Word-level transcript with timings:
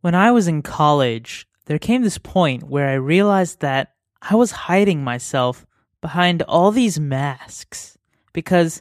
When 0.00 0.14
I 0.14 0.30
was 0.30 0.48
in 0.48 0.62
college, 0.62 1.46
there 1.66 1.78
came 1.78 2.02
this 2.02 2.18
point 2.18 2.62
where 2.62 2.88
I 2.88 2.94
realized 2.94 3.60
that 3.60 3.94
I 4.22 4.34
was 4.34 4.50
hiding 4.50 5.04
myself 5.04 5.66
behind 6.00 6.40
all 6.42 6.70
these 6.70 6.98
masks 6.98 7.98
because 8.32 8.80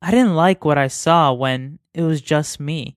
I 0.00 0.10
didn't 0.10 0.34
like 0.34 0.64
what 0.64 0.78
I 0.78 0.88
saw 0.88 1.32
when 1.32 1.78
it 1.92 2.02
was 2.02 2.22
just 2.22 2.60
me. 2.60 2.96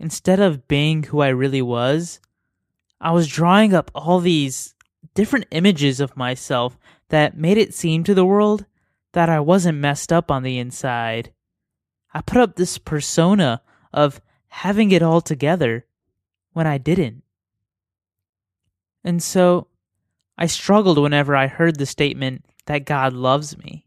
Instead 0.00 0.40
of 0.40 0.66
being 0.66 1.04
who 1.04 1.20
I 1.20 1.28
really 1.28 1.62
was, 1.62 2.20
I 3.00 3.12
was 3.12 3.28
drawing 3.28 3.72
up 3.72 3.92
all 3.94 4.18
these 4.18 4.74
different 5.14 5.46
images 5.52 6.00
of 6.00 6.16
myself 6.16 6.76
that 7.08 7.36
made 7.36 7.56
it 7.56 7.72
seem 7.72 8.02
to 8.04 8.14
the 8.14 8.24
world 8.24 8.66
that 9.12 9.28
I 9.28 9.38
wasn't 9.38 9.78
messed 9.78 10.12
up 10.12 10.28
on 10.28 10.42
the 10.42 10.58
inside. 10.58 11.32
I 12.12 12.20
put 12.20 12.38
up 12.38 12.56
this 12.56 12.78
persona 12.78 13.62
of 13.92 14.20
having 14.48 14.90
it 14.90 15.02
all 15.02 15.20
together 15.20 15.86
when 16.54 16.66
I 16.66 16.78
didn't. 16.78 17.22
And 19.04 19.22
so 19.22 19.66
I 20.38 20.46
struggled 20.46 20.96
whenever 20.98 21.36
I 21.36 21.46
heard 21.46 21.76
the 21.76 21.84
statement 21.84 22.46
that 22.66 22.86
God 22.86 23.12
loves 23.12 23.58
me. 23.58 23.86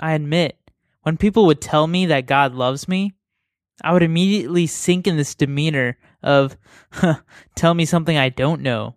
I 0.00 0.12
admit, 0.14 0.58
when 1.02 1.16
people 1.16 1.46
would 1.46 1.60
tell 1.60 1.86
me 1.86 2.06
that 2.06 2.26
God 2.26 2.52
loves 2.54 2.88
me, 2.88 3.14
I 3.82 3.92
would 3.92 4.02
immediately 4.02 4.66
sink 4.66 5.06
in 5.06 5.16
this 5.16 5.34
demeanor 5.34 5.96
of, 6.22 6.56
huh, 6.92 7.20
tell 7.54 7.74
me 7.74 7.84
something 7.84 8.16
I 8.16 8.28
don't 8.28 8.62
know. 8.62 8.96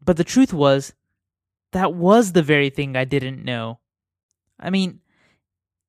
But 0.00 0.16
the 0.16 0.24
truth 0.24 0.52
was, 0.52 0.92
that 1.72 1.92
was 1.92 2.32
the 2.32 2.42
very 2.42 2.70
thing 2.70 2.94
I 2.94 3.04
didn't 3.04 3.44
know. 3.44 3.80
I 4.60 4.70
mean, 4.70 5.00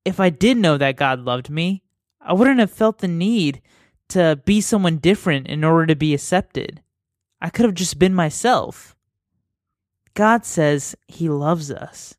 if 0.04 0.20
I 0.20 0.30
did 0.30 0.58
know 0.58 0.78
that 0.78 0.96
God 0.96 1.20
loved 1.20 1.50
me, 1.50 1.84
I 2.20 2.34
wouldn't 2.34 2.60
have 2.60 2.72
felt 2.72 3.00
the 3.00 3.08
need 3.08 3.62
to 4.10 4.40
be 4.46 4.62
someone 4.62 4.98
different 4.98 5.48
in 5.48 5.64
order 5.64 5.86
to 5.88 5.96
be 5.96 6.14
accepted. 6.14 6.82
I 7.42 7.50
could 7.50 7.66
have 7.66 7.76
just 7.76 8.00
been 8.00 8.14
myself. 8.14 8.96
God 10.14 10.46
says 10.46 10.96
He 11.08 11.30
loves 11.30 11.72
us, 11.72 12.16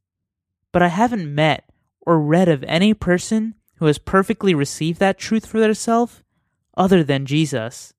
but 0.72 0.82
I 0.82 0.88
haven't 0.88 1.34
met 1.34 1.64
or 2.00 2.20
read 2.20 2.48
of 2.48 2.64
any 2.64 2.94
person 2.94 3.54
who 3.76 3.86
has 3.86 3.98
perfectly 3.98 4.54
received 4.54 5.00
that 5.00 5.18
truth 5.18 5.46
for 5.46 5.60
themselves 5.60 6.22
other 6.76 7.02
than 7.02 7.26
Jesus. 7.26 7.92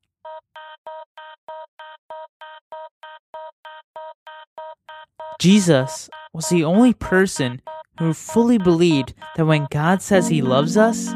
Jesus 5.40 6.09
was 6.34 6.50
the 6.50 6.64
only 6.64 6.94
person 6.94 7.62
who 7.98 8.14
fully 8.14 8.58
believed 8.58 9.14
that 9.36 9.46
when 9.46 9.68
God 9.72 10.02
says 10.02 10.28
He 10.28 10.42
loves 10.42 10.76
us, 10.76 11.14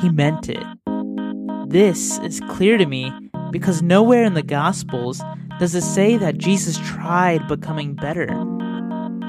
He 0.00 0.10
meant 0.10 0.48
it. 0.48 0.64
This 1.74 2.20
is 2.20 2.38
clear 2.50 2.78
to 2.78 2.86
me 2.86 3.12
because 3.50 3.82
nowhere 3.82 4.22
in 4.22 4.34
the 4.34 4.44
Gospels 4.44 5.20
does 5.58 5.74
it 5.74 5.82
say 5.82 6.16
that 6.16 6.38
Jesus 6.38 6.78
tried 6.78 7.48
becoming 7.48 7.94
better. 7.94 8.28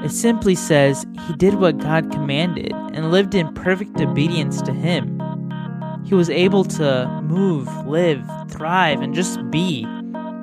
It 0.04 0.12
simply 0.12 0.54
says 0.54 1.04
he 1.26 1.34
did 1.34 1.54
what 1.54 1.78
God 1.78 2.12
commanded 2.12 2.70
and 2.92 3.10
lived 3.10 3.34
in 3.34 3.52
perfect 3.54 4.00
obedience 4.00 4.62
to 4.62 4.72
Him. 4.72 5.20
He 6.04 6.14
was 6.14 6.30
able 6.30 6.62
to 6.62 7.08
move, 7.24 7.66
live, 7.84 8.24
thrive, 8.48 9.00
and 9.00 9.12
just 9.12 9.40
be, 9.50 9.84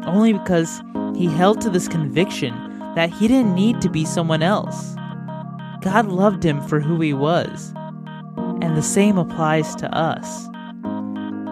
only 0.05 0.33
because 0.33 0.83
he 1.15 1.27
held 1.27 1.61
to 1.61 1.69
this 1.69 1.87
conviction 1.87 2.53
that 2.95 3.11
he 3.11 3.29
didn't 3.29 3.55
need 3.55 3.79
to 3.79 3.87
be 3.87 4.03
someone 4.03 4.43
else. 4.43 4.93
God 5.79 6.07
loved 6.07 6.43
him 6.43 6.61
for 6.67 6.81
who 6.81 6.99
he 6.99 7.13
was, 7.13 7.71
and 8.61 8.75
the 8.75 8.81
same 8.81 9.17
applies 9.17 9.73
to 9.75 9.97
us. 9.97 10.49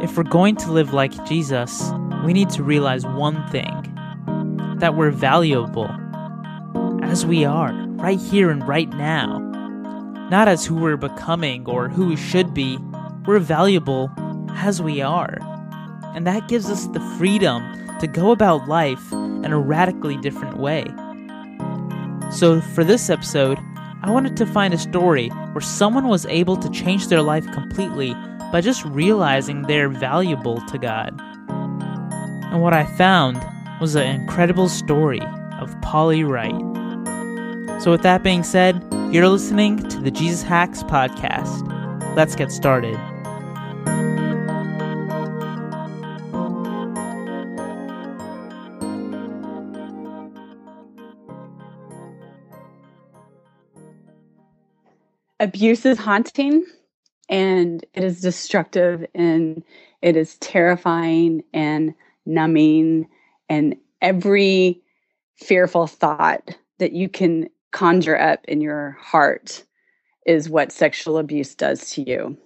If 0.01 0.17
we're 0.17 0.23
going 0.23 0.55
to 0.55 0.71
live 0.71 0.93
like 0.93 1.25
Jesus, 1.27 1.91
we 2.25 2.33
need 2.33 2.49
to 2.51 2.63
realize 2.63 3.05
one 3.05 3.47
thing 3.49 3.93
that 4.79 4.95
we're 4.95 5.11
valuable 5.11 5.95
as 7.03 7.23
we 7.23 7.45
are, 7.45 7.71
right 7.97 8.19
here 8.19 8.49
and 8.49 8.67
right 8.67 8.89
now. 8.89 9.37
Not 10.31 10.47
as 10.47 10.65
who 10.65 10.73
we're 10.73 10.97
becoming 10.97 11.67
or 11.67 11.87
who 11.87 12.07
we 12.07 12.15
should 12.15 12.51
be, 12.51 12.79
we're 13.27 13.37
valuable 13.37 14.09
as 14.53 14.81
we 14.81 15.01
are. 15.01 15.37
And 16.15 16.25
that 16.25 16.47
gives 16.47 16.67
us 16.67 16.87
the 16.87 17.15
freedom 17.19 17.61
to 17.99 18.07
go 18.07 18.31
about 18.31 18.67
life 18.67 19.11
in 19.11 19.51
a 19.51 19.59
radically 19.59 20.17
different 20.17 20.57
way. 20.57 20.83
So, 22.31 22.59
for 22.59 22.83
this 22.83 23.07
episode, 23.11 23.59
I 24.01 24.09
wanted 24.09 24.35
to 24.37 24.47
find 24.47 24.73
a 24.73 24.79
story 24.79 25.27
where 25.29 25.61
someone 25.61 26.07
was 26.07 26.25
able 26.25 26.57
to 26.57 26.71
change 26.71 27.07
their 27.07 27.21
life 27.21 27.45
completely 27.51 28.15
by 28.51 28.61
just 28.61 28.83
realizing 28.85 29.63
they're 29.63 29.89
valuable 29.89 30.61
to 30.67 30.77
God. 30.77 31.19
And 32.51 32.61
what 32.61 32.73
I 32.73 32.85
found 32.97 33.41
was 33.79 33.95
an 33.95 34.07
incredible 34.07 34.67
story 34.67 35.21
of 35.59 35.79
Polly 35.81 36.23
Wright. 36.23 36.51
So, 37.81 37.91
with 37.91 38.01
that 38.03 38.23
being 38.23 38.43
said, 38.43 38.85
you're 39.11 39.27
listening 39.27 39.77
to 39.89 39.99
the 39.99 40.11
Jesus 40.11 40.43
Hacks 40.43 40.83
podcast. 40.83 41.67
Let's 42.15 42.35
get 42.35 42.51
started. 42.51 42.99
Abuse 55.39 55.85
is 55.87 55.97
haunting 55.97 56.63
and 57.31 57.83
it 57.93 58.03
is 58.03 58.21
destructive 58.21 59.05
and 59.15 59.63
it 60.01 60.15
is 60.15 60.37
terrifying 60.37 61.43
and 61.53 61.95
numbing 62.25 63.07
and 63.49 63.75
every 64.01 64.81
fearful 65.37 65.87
thought 65.87 66.55
that 66.77 66.91
you 66.91 67.09
can 67.09 67.49
conjure 67.71 68.19
up 68.19 68.43
in 68.45 68.61
your 68.61 68.97
heart 68.99 69.63
is 70.25 70.49
what 70.49 70.71
sexual 70.71 71.17
abuse 71.17 71.55
does 71.55 71.89
to 71.91 72.01
you. 72.07 72.37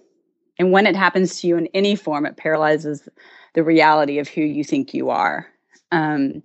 And 0.58 0.72
when 0.72 0.86
it 0.86 0.96
happens 0.96 1.40
to 1.40 1.46
you 1.46 1.56
in 1.56 1.68
any 1.74 1.96
form, 1.96 2.24
it 2.24 2.36
paralyzes 2.36 3.08
the 3.54 3.62
reality 3.62 4.18
of 4.18 4.28
who 4.28 4.40
you 4.40 4.64
think 4.64 4.94
you 4.94 5.10
are. 5.10 5.46
Um, 5.92 6.42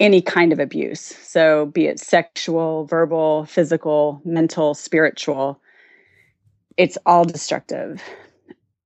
any 0.00 0.20
kind 0.20 0.52
of 0.52 0.58
abuse. 0.58 1.00
So, 1.00 1.66
be 1.66 1.86
it 1.86 2.00
sexual, 2.00 2.84
verbal, 2.84 3.46
physical, 3.46 4.20
mental, 4.24 4.74
spiritual, 4.74 5.60
it's 6.76 6.98
all 7.06 7.24
destructive. 7.24 8.02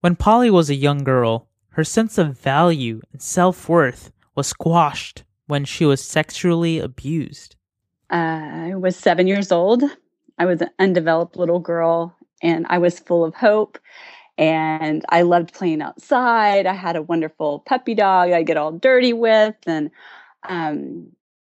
When 0.01 0.17
Polly 0.17 0.51
was 0.51 0.71
a 0.71 0.75
young 0.75 1.05
girl, 1.05 1.49
her 1.71 1.85
sense 1.85 2.19
of 2.19 2.39
value 2.39 3.01
and 3.13 3.21
self 3.21 3.69
worth 3.69 4.11
was 4.35 4.47
squashed 4.47 5.25
when 5.47 5.65
she 5.65 5.85
was 5.85 6.03
sexually 6.03 6.79
abused. 6.79 7.57
Uh, 8.11 8.71
I 8.71 8.75
was 8.75 8.97
seven 8.97 9.27
years 9.27 9.51
old. 9.51 9.83
I 10.39 10.47
was 10.47 10.61
an 10.61 10.71
undeveloped 10.79 11.37
little 11.37 11.59
girl 11.59 12.17
and 12.43 12.67
I 12.69 12.79
was 12.79 13.01
full 13.01 13.25
of 13.25 13.35
hope. 13.35 13.79
And 14.37 15.05
I 15.09 15.23
loved 15.23 15.53
playing 15.53 15.83
outside. 15.83 16.67
I 16.67 16.75
had 16.75 16.95
a 16.95 17.03
wonderful 17.03 17.61
puppy 17.67 17.95
dog 17.95 18.31
I 18.31 18.45
get 18.45 18.57
all 18.57 18.71
dirty 18.71 19.13
with. 19.13 19.57
And 19.67 19.91
um, 20.49 21.09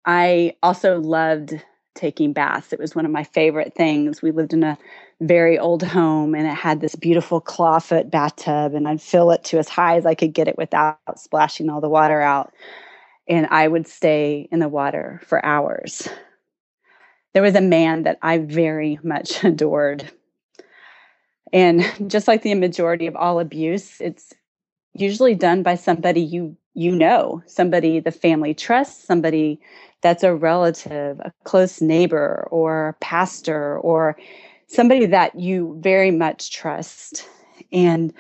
I 0.06 0.56
also 0.62 1.00
loved 1.00 1.60
taking 1.96 2.34
baths. 2.34 2.74
It 2.74 2.80
was 2.80 2.96
one 2.96 3.06
of 3.06 3.12
my 3.12 3.24
favorite 3.24 3.74
things. 3.74 4.22
We 4.22 4.32
lived 4.32 4.54
in 4.54 4.64
a 4.64 4.78
very 5.22 5.58
old 5.58 5.82
home 5.82 6.36
and 6.36 6.46
it 6.46 6.54
had 6.54 6.82
this 6.82 6.96
beautiful 6.96 7.42
clawfoot 7.42 8.12
bathtub 8.12 8.74
and 8.74 8.88
I'd 8.88 9.02
fill 9.02 9.32
it 9.32 9.44
to 9.46 9.58
as 9.58 9.70
high 9.70 9.98
as 9.98 10.06
I 10.06 10.14
could 10.14 10.34
get 10.34 10.48
it 10.48 10.58
without 10.58 11.00
splashing 11.16 11.70
all 11.70 11.82
the 11.82 11.90
water 11.90 12.22
out. 12.22 12.54
And 13.28 13.48
I 13.48 13.68
would 13.68 13.88
stay 13.88 14.48
in 14.52 14.60
the 14.60 14.70
water 14.70 15.22
for 15.26 15.44
hours. 15.44 16.08
There 17.34 17.42
was 17.42 17.56
a 17.56 17.62
man 17.62 18.04
that 18.04 18.20
I 18.22 18.38
very 18.38 19.00
much 19.04 19.44
adored. 19.44 20.12
And 21.52 21.84
just 22.08 22.28
like 22.28 22.42
the 22.42 22.54
majority 22.56 23.08
of 23.08 23.16
all 23.16 23.40
abuse, 23.40 24.02
it's 24.02 24.34
usually 24.94 25.36
done 25.36 25.64
by 25.64 25.76
somebody 25.76 26.22
you 26.22 26.58
you 26.76 26.94
know, 26.94 27.42
somebody 27.48 28.02
the 28.02 28.12
family 28.12 28.54
trusts, 28.54 29.08
somebody 29.08 29.60
that's 30.06 30.24
a 30.24 30.36
relative, 30.36 31.20
a 31.20 31.34
close 31.46 31.82
neighbor 31.82 32.48
or 32.52 32.96
pastor 33.02 33.80
or 33.80 34.16
somebody 34.68 35.08
that 35.08 35.34
you 35.34 35.80
very 35.82 36.12
much 36.12 36.52
trust. 36.52 37.28
And 37.72 38.14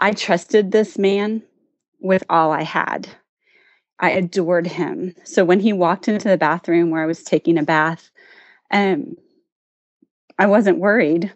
I 0.00 0.14
trusted 0.14 0.72
this 0.72 0.98
man 0.98 1.40
with 2.00 2.24
all 2.28 2.50
I 2.50 2.64
had. 2.64 3.08
I 4.00 4.10
adored 4.10 4.66
him. 4.66 5.14
So 5.22 5.44
when 5.44 5.60
he 5.60 5.72
walked 5.72 6.08
into 6.08 6.28
the 6.28 6.36
bathroom 6.36 6.90
where 6.90 7.04
I 7.04 7.06
was 7.06 7.22
taking 7.22 7.56
a 7.56 7.62
bath, 7.62 8.10
um, 8.72 9.14
I 10.40 10.46
wasn't 10.46 10.78
worried. 10.78 11.32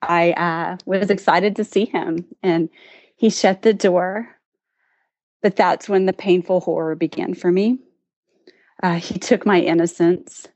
I 0.00 0.30
uh, 0.30 0.76
was 0.86 1.10
excited 1.10 1.56
to 1.56 1.64
see 1.64 1.86
him, 1.86 2.24
and 2.44 2.68
he 3.16 3.30
shut 3.30 3.62
the 3.62 3.74
door. 3.74 4.28
But 5.42 5.56
that's 5.56 5.88
when 5.88 6.06
the 6.06 6.12
painful 6.12 6.60
horror 6.60 6.94
began 6.94 7.34
for 7.34 7.50
me. 7.50 7.80
Uh, 8.82 8.94
he 8.94 9.18
took 9.18 9.44
my 9.44 9.60
innocence. 9.60 10.46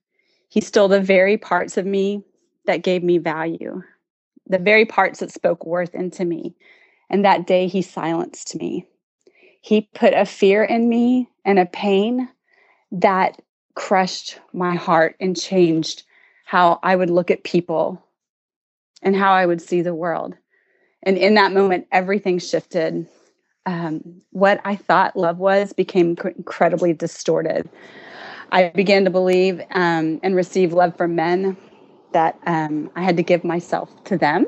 He 0.49 0.61
stole 0.61 0.89
the 0.89 1.01
very 1.01 1.37
parts 1.37 1.77
of 1.77 1.87
me 1.87 2.25
that 2.67 2.83
gave 2.83 3.03
me 3.03 3.19
value, 3.19 3.83
the 4.47 4.59
very 4.59 4.85
parts 4.85 5.21
that 5.21 5.33
spoke 5.33 5.67
worth 5.67 5.95
into 5.95 6.25
me. 6.25 6.55
And 7.11 7.25
that 7.25 7.47
day, 7.47 7.67
he 7.67 7.83
silenced 7.83 8.55
me. 8.57 8.87
He 9.61 9.89
put 9.95 10.15
a 10.15 10.25
fear 10.25 10.65
in 10.65 10.89
me 10.89 11.29
and 11.45 11.59
a 11.59 11.67
pain 11.67 12.29
that 12.93 13.41
crushed 13.75 14.39
my 14.53 14.75
heart 14.75 15.17
and 15.21 15.39
changed 15.39 16.05
how 16.45 16.79
I 16.83 16.97
would 16.97 17.11
look 17.11 17.31
at 17.31 17.45
people 17.45 18.03
and 19.03 19.17
how 19.17 19.33
I 19.33 19.47
would 19.47 19.63
see 19.63 19.83
the 19.83 19.95
world. 19.95 20.35
And 21.03 21.17
in 21.17 21.35
that 21.35 21.53
moment, 21.53 21.87
everything 21.91 22.39
shifted. 22.39 23.09
Um, 23.65 24.23
what 24.31 24.61
I 24.65 24.77
thought 24.77 25.17
love 25.17 25.39
was 25.39 25.73
became 25.73 26.17
incredibly 26.37 26.93
distorted. 26.93 27.69
I 28.51 28.69
began 28.71 29.05
to 29.05 29.11
believe 29.11 29.61
um, 29.71 30.21
and 30.23 30.35
receive 30.35 30.73
love 30.73 30.97
from 30.97 31.15
men 31.15 31.57
that 32.13 32.39
um, 32.47 32.91
I 32.97 33.03
had 33.03 33.17
to 33.17 33.23
give 33.23 33.45
myself 33.45 33.91
to 34.05 34.19
them, 34.19 34.47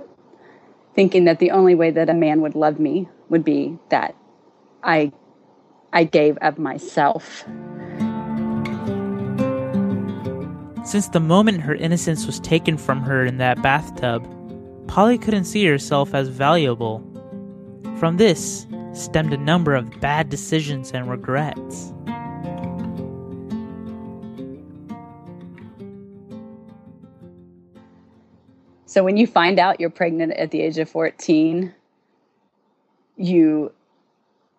thinking 0.95 1.25
that 1.25 1.39
the 1.39 1.51
only 1.51 1.75
way 1.75 1.91
that 1.91 2.11
a 2.11 2.15
man 2.15 2.43
would 2.43 2.55
love 2.55 2.79
me 2.79 3.09
would 3.29 3.45
be 3.45 3.79
that 3.89 4.15
I, 4.83 5.13
I 5.93 6.05
gave 6.05 6.37
of 6.39 6.59
myself. 6.59 7.45
Since 10.85 11.09
the 11.09 11.21
moment 11.21 11.63
her 11.63 11.75
innocence 11.75 12.27
was 12.27 12.39
taken 12.41 12.77
from 12.77 13.01
her 13.01 13.25
in 13.25 13.39
that 13.39 13.63
bathtub, 13.63 14.29
Polly 14.87 15.17
couldn't 15.17 15.45
see 15.45 15.65
herself 15.65 16.15
as 16.15 16.29
valuable. 16.29 17.03
From 17.97 18.19
this 18.19 18.67
stemmed 18.95 19.33
a 19.33 19.37
number 19.37 19.75
of 19.75 20.01
bad 20.01 20.29
decisions 20.29 20.93
and 20.93 21.11
regrets. 21.11 21.93
So 28.87 29.03
when 29.03 29.17
you 29.17 29.27
find 29.27 29.59
out 29.59 29.81
you're 29.81 29.91
pregnant 29.91 30.35
at 30.35 30.53
the 30.53 30.61
age 30.61 30.79
of 30.79 30.89
14, 30.89 31.75
you 33.17 33.73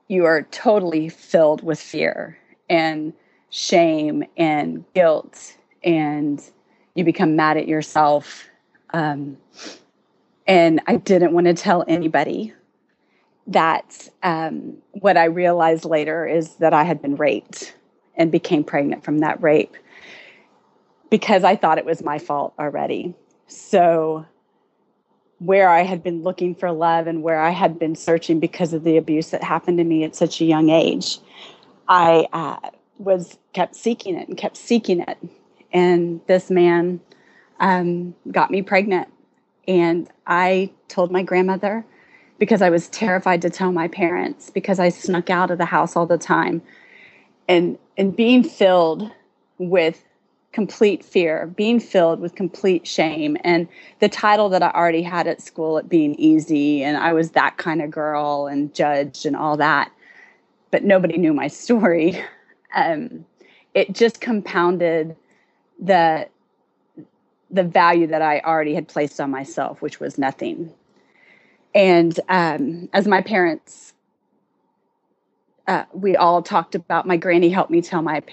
you 0.08 0.26
are 0.26 0.44
totally 0.44 1.10
filled 1.10 1.64
with 1.64 1.80
fear 1.80 2.38
and 2.70 3.14
shame 3.50 4.24
and 4.38 4.84
guilt 4.94 5.56
and 5.84 6.44
you 6.94 7.04
become 7.04 7.36
mad 7.36 7.58
at 7.58 7.68
yourself 7.68 8.46
um, 8.94 9.38
and 10.48 10.82
I 10.86 10.98
didn't 10.98 11.34
want 11.34 11.48
to 11.48 11.54
tell 11.54 11.84
anybody 11.88 12.54
that 13.48 14.10
um, 14.24 14.78
what 14.94 15.18
I 15.18 15.26
realized 15.26 15.86
later 15.86 16.28
is 16.28 16.56
that 16.56 16.74
I 16.74 16.84
had 16.84 17.02
been 17.02 17.16
raped 17.16 17.76
and 18.16 18.32
became 18.32 18.64
pregnant 18.64 19.04
from 19.04 19.20
that 19.20 19.42
rape 19.42 19.76
because 21.10 21.44
I 21.44 21.56
thought 21.56 21.78
it 21.78 21.86
was 21.86 22.04
my 22.04 22.18
fault 22.18 22.54
already. 22.58 23.14
So, 23.48 24.26
where 25.40 25.70
I 25.70 25.84
had 25.84 26.02
been 26.02 26.24
looking 26.24 26.56
for 26.56 26.72
love 26.72 27.08
and 27.08 27.22
where 27.22 27.40
I 27.40 27.52
had 27.52 27.78
been 27.78 27.96
searching 27.96 28.40
because 28.40 28.74
of 28.74 28.84
the 28.84 28.98
abuse 28.98 29.30
that 29.30 29.44
happened 29.44 29.78
to 29.78 29.84
me 29.84 30.04
at 30.04 30.16
such 30.16 30.42
a 30.42 30.46
young 30.46 30.70
age, 30.70 31.20
I 31.88 32.28
uh, 32.34 32.70
was 32.98 33.38
kept 33.54 33.76
seeking 33.76 34.18
it 34.18 34.28
and 34.28 34.38
kept 34.38 34.58
seeking 34.58 35.02
it. 35.02 35.18
And 35.72 36.22
this 36.28 36.50
man 36.50 37.02
um, 37.60 38.16
got 38.32 38.50
me 38.50 38.62
pregnant 38.62 39.10
and 39.68 40.10
I 40.26 40.72
told 40.88 41.12
my 41.12 41.24
grandmother 41.24 41.86
because 42.38 42.62
I 42.62 42.70
was 42.70 42.90
terrified 42.90 43.42
to 43.44 43.50
tell 43.50 43.72
my 43.72 43.88
parents 43.88 44.50
because 44.50 44.80
I 44.80 44.90
snuck 44.90 45.30
out 45.30 45.52
of 45.52 45.58
the 45.58 45.66
house 45.66 45.96
all 45.96 46.06
the 46.06 46.18
time. 46.18 46.62
And 47.48 47.78
and 47.98 48.16
being 48.16 48.44
filled 48.44 49.10
with 49.58 50.04
complete 50.52 51.04
fear, 51.04 51.48
being 51.48 51.80
filled 51.80 52.20
with 52.20 52.36
complete 52.36 52.88
shame 52.88 53.38
and 53.44 53.68
the 54.00 54.08
title 54.08 54.48
that 54.50 54.64
I 54.64 54.72
already 54.72 55.02
had 55.02 55.28
at 55.28 55.42
school 55.42 55.78
at 55.78 55.90
being 55.90 56.16
easy 56.16 56.82
and 56.82 56.96
I 56.98 57.12
was 57.12 57.32
that 57.32 57.58
kind 57.58 57.82
of 57.82 57.92
girl 57.92 58.48
and 58.48 58.74
judged 58.74 59.26
and 59.26 59.36
all 59.36 59.58
that. 59.58 59.92
But 60.72 60.84
nobody 60.84 61.18
knew 61.18 61.34
my 61.34 61.48
story. 61.64 62.22
Um, 62.74 63.26
it 63.74 63.94
just 63.94 64.22
compounded 64.22 65.16
the 65.80 66.28
the 67.52 67.64
value 67.64 68.08
that 68.08 68.22
I 68.22 68.40
already 68.40 68.74
had 68.74 68.88
placed 68.88 69.22
on 69.22 69.30
myself, 69.30 69.82
which 69.82 70.00
was 70.00 70.18
nothing. 70.18 70.74
And 71.76 72.18
um, 72.30 72.90
as 72.94 73.06
my 73.06 73.22
parents, 73.22 73.94
uh, 75.68 75.84
we 75.94 76.16
all 76.16 76.42
talked 76.42 76.74
about. 76.74 77.06
My 77.06 77.18
granny 77.18 77.50
helped 77.50 77.70
me 77.70 77.82
tell 77.82 78.02
my 78.02 78.24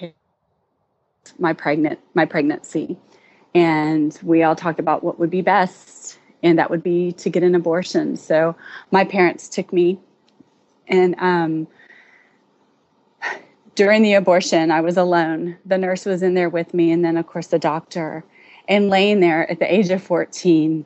my 1.37 1.53
pregnant 1.53 1.99
my 2.13 2.25
pregnancy, 2.25 2.97
and 3.53 4.17
we 4.23 4.43
all 4.43 4.55
talked 4.55 4.79
about 4.79 5.03
what 5.03 5.19
would 5.19 5.29
be 5.29 5.41
best, 5.41 6.19
and 6.41 6.57
that 6.57 6.69
would 6.69 6.83
be 6.83 7.11
to 7.13 7.29
get 7.29 7.43
an 7.43 7.53
abortion. 7.53 8.15
So 8.15 8.55
my 8.91 9.03
parents 9.03 9.49
took 9.49 9.73
me, 9.73 9.99
and 10.87 11.15
um, 11.17 11.67
during 13.75 14.03
the 14.03 14.13
abortion, 14.13 14.71
I 14.71 14.79
was 14.79 14.95
alone. 14.95 15.57
The 15.65 15.77
nurse 15.77 16.05
was 16.05 16.23
in 16.23 16.33
there 16.33 16.49
with 16.49 16.73
me, 16.73 16.91
and 16.91 17.03
then 17.03 17.17
of 17.17 17.27
course 17.27 17.47
the 17.47 17.59
doctor 17.59 18.23
and 18.67 18.89
laying 18.89 19.19
there 19.19 19.49
at 19.51 19.59
the 19.59 19.73
age 19.73 19.89
of 19.89 20.01
14, 20.01 20.85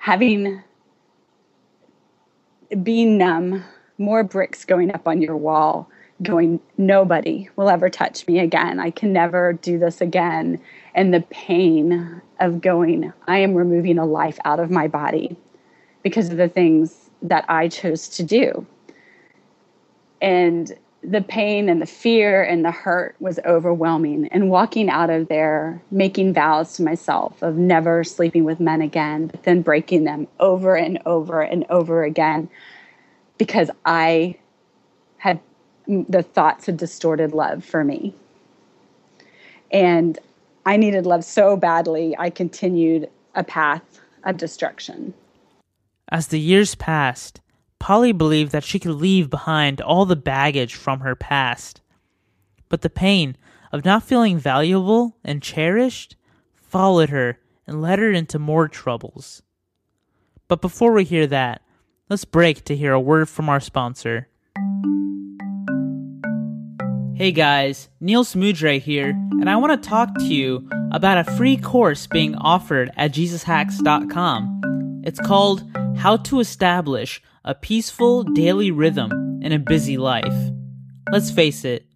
having 0.00 0.62
being 2.82 3.18
numb, 3.18 3.62
more 3.98 4.24
bricks 4.24 4.64
going 4.64 4.92
up 4.92 5.06
on 5.06 5.20
your 5.20 5.36
wall, 5.36 5.90
going, 6.22 6.58
nobody 6.78 7.48
will 7.56 7.68
ever 7.68 7.90
touch 7.90 8.26
me 8.26 8.38
again. 8.38 8.80
I 8.80 8.90
can 8.90 9.12
never 9.12 9.52
do 9.52 9.78
this 9.78 10.00
again. 10.00 10.60
And 10.94 11.12
the 11.12 11.20
pain 11.30 12.22
of 12.40 12.60
going, 12.62 13.12
I 13.28 13.38
am 13.38 13.54
removing 13.54 13.98
a 13.98 14.06
life 14.06 14.38
out 14.44 14.58
of 14.58 14.70
my 14.70 14.88
body 14.88 15.36
because 16.02 16.30
of 16.30 16.38
the 16.38 16.48
things 16.48 17.10
that 17.22 17.44
I 17.48 17.68
chose 17.68 18.08
to 18.08 18.22
do. 18.22 18.66
And 20.22 20.72
the 21.02 21.22
pain 21.22 21.68
and 21.68 21.80
the 21.80 21.86
fear 21.86 22.42
and 22.42 22.64
the 22.64 22.70
hurt 22.70 23.16
was 23.20 23.38
overwhelming. 23.46 24.28
And 24.28 24.50
walking 24.50 24.90
out 24.90 25.10
of 25.10 25.28
there, 25.28 25.82
making 25.90 26.34
vows 26.34 26.74
to 26.74 26.82
myself 26.82 27.42
of 27.42 27.56
never 27.56 28.04
sleeping 28.04 28.44
with 28.44 28.60
men 28.60 28.82
again, 28.82 29.28
but 29.28 29.42
then 29.44 29.62
breaking 29.62 30.04
them 30.04 30.28
over 30.38 30.76
and 30.76 30.98
over 31.06 31.40
and 31.40 31.64
over 31.70 32.04
again 32.04 32.48
because 33.38 33.70
I 33.86 34.36
had 35.16 35.40
the 35.86 36.22
thoughts 36.22 36.66
had 36.66 36.76
distorted 36.76 37.32
love 37.32 37.64
for 37.64 37.82
me. 37.82 38.14
And 39.72 40.18
I 40.66 40.76
needed 40.76 41.06
love 41.06 41.24
so 41.24 41.56
badly, 41.56 42.14
I 42.18 42.30
continued 42.30 43.08
a 43.34 43.42
path 43.42 44.00
of 44.24 44.36
destruction. 44.36 45.14
As 46.10 46.28
the 46.28 46.40
years 46.40 46.74
passed, 46.74 47.40
Polly 47.80 48.12
believed 48.12 48.52
that 48.52 48.62
she 48.62 48.78
could 48.78 48.94
leave 48.94 49.30
behind 49.30 49.80
all 49.80 50.04
the 50.04 50.14
baggage 50.14 50.74
from 50.74 51.00
her 51.00 51.16
past. 51.16 51.80
But 52.68 52.82
the 52.82 52.90
pain 52.90 53.36
of 53.72 53.84
not 53.84 54.04
feeling 54.04 54.38
valuable 54.38 55.16
and 55.24 55.42
cherished 55.42 56.14
followed 56.54 57.08
her 57.08 57.40
and 57.66 57.82
led 57.82 57.98
her 57.98 58.12
into 58.12 58.38
more 58.38 58.68
troubles. 58.68 59.42
But 60.46 60.60
before 60.60 60.92
we 60.92 61.04
hear 61.04 61.26
that, 61.28 61.62
let's 62.08 62.24
break 62.24 62.64
to 62.66 62.76
hear 62.76 62.92
a 62.92 63.00
word 63.00 63.28
from 63.28 63.48
our 63.48 63.60
sponsor. 63.60 64.28
Hey 67.14 67.32
guys, 67.32 67.88
Neil 67.98 68.24
Smudre 68.24 68.80
here, 68.80 69.10
and 69.10 69.48
I 69.48 69.56
want 69.56 69.82
to 69.82 69.88
talk 69.88 70.14
to 70.14 70.24
you 70.24 70.68
about 70.92 71.18
a 71.18 71.24
free 71.36 71.56
course 71.56 72.06
being 72.06 72.34
offered 72.34 72.90
at 72.96 73.12
JesusHacks.com. 73.12 74.89
It's 75.02 75.20
called 75.20 75.64
How 75.96 76.18
to 76.18 76.40
Establish 76.40 77.22
a 77.42 77.54
peaceful 77.54 78.22
daily 78.22 78.70
rhythm 78.70 79.40
in 79.42 79.50
a 79.50 79.58
busy 79.58 79.96
life. 79.96 80.52
Let's 81.10 81.30
face 81.30 81.64
it, 81.64 81.86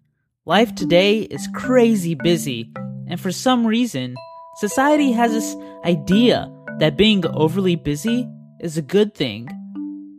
life 0.45 0.73
today 0.73 1.19
is 1.19 1.47
crazy 1.53 2.15
busy, 2.15 2.71
and 3.07 3.21
for 3.21 3.31
some 3.31 3.67
reason, 3.67 4.15
society 4.57 5.11
has 5.11 5.31
this 5.33 5.55
idea 5.85 6.51
that 6.79 6.97
being 6.97 7.23
overly 7.27 7.75
busy 7.75 8.27
is 8.59 8.75
a 8.75 8.81
good 8.81 9.13
thing. 9.13 9.47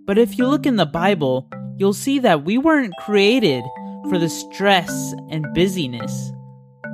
But 0.07 0.17
if 0.17 0.39
you 0.39 0.47
look 0.47 0.65
in 0.65 0.77
the 0.77 0.87
Bible, 0.87 1.51
you'll 1.77 1.93
see 1.93 2.21
that 2.21 2.45
we 2.45 2.57
weren't 2.57 2.95
created 3.01 3.65
for 4.09 4.17
the 4.17 4.29
stress 4.29 5.13
and 5.29 5.45
busyness. 5.55 6.31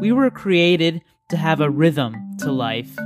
We 0.00 0.12
were 0.12 0.30
created 0.30 1.02
to 1.28 1.36
have 1.36 1.60
a 1.60 1.68
rhythm 1.68 2.16
to 2.38 2.50
life. 2.50 2.96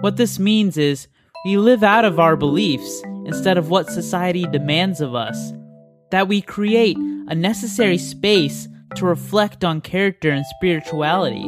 What 0.00 0.16
this 0.16 0.40
means 0.40 0.76
is 0.76 1.06
we 1.44 1.58
live 1.58 1.82
out 1.82 2.06
of 2.06 2.18
our 2.18 2.36
beliefs 2.36 3.02
instead 3.26 3.58
of 3.58 3.68
what 3.68 3.90
society 3.90 4.46
demands 4.46 5.02
of 5.02 5.14
us. 5.14 5.52
That 6.10 6.26
we 6.26 6.40
create 6.40 6.96
a 7.28 7.34
necessary 7.34 7.98
space 7.98 8.66
to 8.96 9.04
reflect 9.04 9.62
on 9.62 9.82
character 9.82 10.30
and 10.30 10.46
spirituality. 10.56 11.46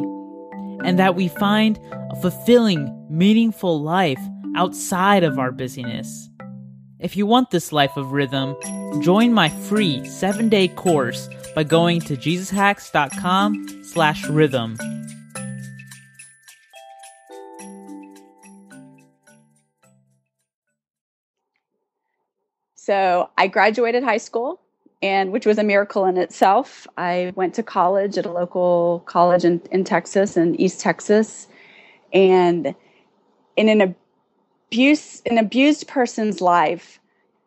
And 0.83 0.99
that 0.99 1.15
we 1.15 1.27
find 1.27 1.79
a 2.11 2.15
fulfilling, 2.21 3.07
meaningful 3.09 3.81
life 3.81 4.21
outside 4.55 5.23
of 5.23 5.39
our 5.39 5.51
busyness. 5.51 6.29
If 6.99 7.17
you 7.17 7.25
want 7.25 7.49
this 7.49 7.71
life 7.71 7.95
of 7.97 8.11
rhythm, 8.11 8.55
join 9.01 9.33
my 9.33 9.49
free 9.49 9.99
7-day 10.01 10.69
course 10.69 11.27
by 11.55 11.63
going 11.63 12.01
to 12.01 12.15
jesushacks.com 12.15 13.83
slash 13.83 14.27
rhythm. 14.27 14.77
So 22.87 23.29
I 23.37 23.47
graduated 23.47 24.01
high 24.03 24.15
school, 24.15 24.61
and 25.01 25.33
which 25.33 25.45
was 25.45 25.57
a 25.57 25.63
miracle 25.63 26.05
in 26.05 26.15
itself. 26.15 26.87
I 26.97 27.33
went 27.35 27.53
to 27.55 27.61
college 27.61 28.17
at 28.17 28.25
a 28.25 28.31
local 28.31 29.03
college 29.05 29.43
in, 29.43 29.61
in 29.73 29.83
Texas, 29.83 30.37
in 30.37 30.55
East 30.55 30.79
Texas, 30.79 31.49
and 32.13 32.73
in 33.57 33.67
an 33.67 33.93
abuse, 34.71 35.21
an 35.25 35.37
abused 35.37 35.89
person's 35.89 36.39
life, 36.39 36.97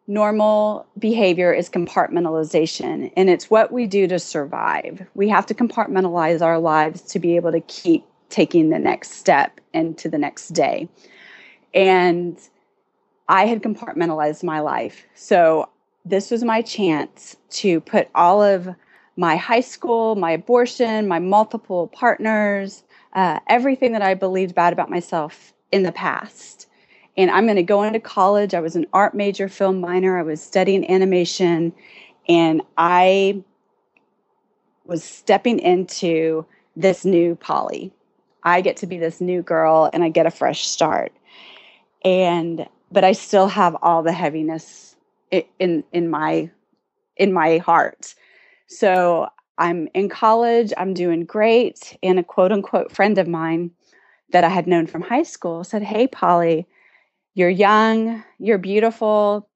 normal 0.07 0.85
behavior 0.99 1.55
is 1.55 1.71
compartmentalization, 1.71 3.11
and 3.17 3.31
it's 3.31 3.49
what 3.49 3.73
we 3.73 3.87
do 3.87 4.07
to 4.09 4.19
survive. 4.19 5.07
We 5.15 5.31
have 5.31 5.47
to 5.47 5.55
compartmentalize 5.55 6.43
our 6.43 6.59
lives 6.59 7.01
to 7.13 7.19
be 7.19 7.37
able 7.37 7.53
to 7.53 7.63
keep 7.63 8.05
taking 8.29 8.69
the 8.69 8.79
next 8.79 9.13
step 9.13 9.59
into 9.73 10.11
the 10.11 10.19
next 10.19 10.49
day. 10.49 10.87
And 11.73 12.39
I 13.31 13.47
had 13.47 13.63
compartmentalized 13.63 14.43
my 14.43 14.59
life. 14.59 15.07
So 15.15 15.69
this 16.05 16.33
was 16.33 16.43
my 16.43 16.63
chance 16.63 17.37
to 17.51 17.81
put 17.81 18.09
all 18.13 18.43
of 18.43 18.69
my 19.17 19.37
high 19.37 19.61
school, 19.61 20.17
my 20.17 20.33
abortion, 20.33 21.07
my 21.07 21.21
multiple 21.21 21.87
partners, 21.87 22.83
uh, 23.13 23.39
everything 23.49 23.93
that 23.93 24.03
I 24.03 24.15
believed 24.15 24.57
bad 24.57 24.73
about 24.73 24.91
myself 24.91 25.55
in 25.71 25.85
the 25.85 25.93
past. 25.93 26.67
And 27.17 27.31
I'm 27.31 27.45
going 27.45 27.55
to 27.55 27.63
go 27.63 27.85
into 27.85 28.01
college. 28.01 28.53
I 28.53 28.59
was 28.59 28.75
an 28.75 28.87
art 28.93 29.15
major, 29.15 29.49
film 29.49 29.81
minor. 29.81 30.19
I 30.19 30.23
was 30.23 30.43
studying 30.43 30.91
animation. 30.91 31.73
And 32.29 32.63
I 32.77 33.45
was 34.87 35.05
stepping 35.05 35.61
into 35.61 36.45
this 36.75 37.05
new 37.05 37.37
Polly. 37.37 37.93
I 38.43 38.61
get 38.61 38.77
to 38.79 38.89
be 38.89 38.99
this 38.99 39.21
new 39.21 39.41
girl 39.41 39.89
and 39.93 40.03
I 40.03 40.09
get 40.09 40.27
a 40.27 40.33
fresh 40.33 40.67
start. 40.67 41.13
And 42.05 42.67
but 42.91 43.05
I 43.05 43.13
still 43.13 43.49
have 43.49 43.77
all 43.83 44.03
the 44.03 44.13
heaviness 44.13 44.97
in 45.31 45.85
in 45.93 46.11
my 46.11 46.51
in 47.17 47.33
my 47.33 47.59
heart. 47.59 48.15
So 48.69 49.29
I'm 49.59 49.89
in 49.95 50.09
college, 50.09 50.73
I'm 50.77 50.95
doing 50.95 51.25
great, 51.25 51.97
and 52.03 52.19
a 52.19 52.25
quote 52.25 52.53
unquote 52.53 52.93
friend 52.93 53.19
of 53.19 53.29
mine 53.29 53.71
that 54.33 54.45
I 54.45 54.49
had 54.49 54.67
known 54.67 54.87
from 54.87 55.03
high 55.03 55.23
school 55.25 55.65
said, 55.65 55.83
"Hey 55.83 56.07
Polly, 56.07 56.67
you're 57.35 57.51
young, 57.51 58.25
you're 58.39 58.59
beautiful. 58.59 59.49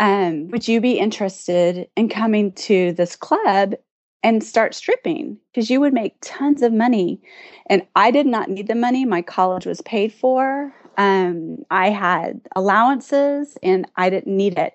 Um, 0.00 0.48
would 0.48 0.68
you 0.68 0.80
be 0.80 0.98
interested 0.98 1.88
in 1.96 2.08
coming 2.08 2.52
to 2.52 2.92
this 2.92 3.16
club 3.16 3.74
and 4.22 4.42
start 4.42 4.74
stripping 4.74 5.38
because 5.52 5.70
you 5.70 5.80
would 5.80 5.94
make 5.94 6.16
tons 6.20 6.62
of 6.62 6.72
money. 6.72 7.20
And 7.66 7.86
I 7.94 8.10
did 8.10 8.26
not 8.26 8.48
need 8.48 8.66
the 8.66 8.74
money. 8.74 9.04
My 9.04 9.22
college 9.22 9.66
was 9.66 9.80
paid 9.82 10.12
for. 10.12 10.72
Um, 10.98 11.64
I 11.70 11.88
had 11.90 12.40
allowances 12.54 13.56
and 13.62 13.86
I 13.96 14.10
didn't 14.10 14.36
need 14.36 14.58
it. 14.58 14.74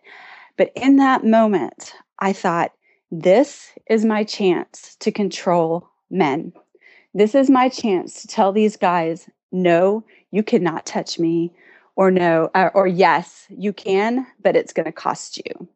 But 0.58 0.72
in 0.76 0.96
that 0.96 1.26
moment, 1.26 1.94
I 2.20 2.34
thought, 2.34 2.72
this 3.12 3.72
is 3.88 4.06
my 4.06 4.24
chance 4.24 4.96
to 5.02 5.12
control 5.12 5.88
men. 6.10 6.54
This 7.14 7.36
is 7.36 7.50
my 7.50 7.70
chance 7.70 8.22
to 8.22 8.28
tell 8.28 8.52
these 8.52 8.78
guys, 8.78 9.30
no, 9.52 10.04
you 10.32 10.42
cannot 10.42 10.86
touch 10.86 11.20
me, 11.20 11.54
or 11.96 12.10
no, 12.10 12.50
or, 12.56 12.72
or 12.72 12.88
yes, 12.88 13.46
you 13.50 13.72
can, 13.72 14.26
but 14.42 14.56
it's 14.56 14.74
going 14.74 14.86
to 14.86 14.92
cost 14.92 15.38
you. 15.38 15.68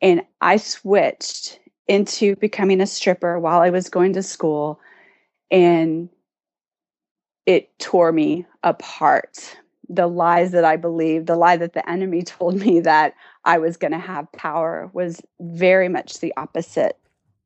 And 0.00 0.22
I 0.40 0.58
switched 0.58 1.58
into 1.88 2.36
becoming 2.36 2.80
a 2.80 2.86
stripper 2.86 3.40
while 3.40 3.60
I 3.60 3.70
was 3.70 3.88
going 3.88 4.12
to 4.12 4.22
school. 4.22 4.78
And 5.50 6.08
it 7.46 7.76
tore 7.78 8.12
me 8.12 8.46
apart. 8.62 9.56
The 9.88 10.06
lies 10.06 10.52
that 10.52 10.64
I 10.64 10.76
believed, 10.76 11.26
the 11.26 11.36
lie 11.36 11.56
that 11.56 11.72
the 11.72 11.88
enemy 11.88 12.22
told 12.22 12.56
me 12.56 12.80
that 12.80 13.14
I 13.44 13.58
was 13.58 13.76
going 13.76 13.92
to 13.92 13.98
have 13.98 14.30
power 14.32 14.90
was 14.92 15.20
very 15.40 15.88
much 15.88 16.20
the 16.20 16.32
opposite. 16.36 16.98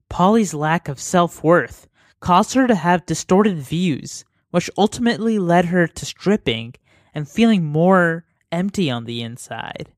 Polly's 0.08 0.54
lack 0.54 0.88
of 0.88 1.00
self 1.00 1.42
worth 1.42 1.88
caused 2.20 2.54
her 2.54 2.66
to 2.66 2.74
have 2.74 3.06
distorted 3.06 3.58
views, 3.58 4.24
which 4.50 4.70
ultimately 4.78 5.38
led 5.38 5.66
her 5.66 5.86
to 5.86 6.06
stripping 6.06 6.74
and 7.14 7.28
feeling 7.28 7.64
more 7.64 8.24
empty 8.52 8.90
on 8.90 9.04
the 9.04 9.22
inside. 9.22 9.90